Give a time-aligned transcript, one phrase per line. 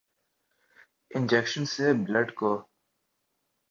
[1.11, 2.51] injection سے blood کو